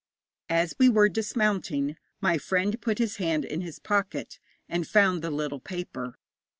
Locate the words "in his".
3.45-3.77